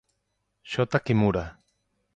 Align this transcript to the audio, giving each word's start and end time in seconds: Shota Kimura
Shota 0.71 0.97
Kimura 1.05 1.43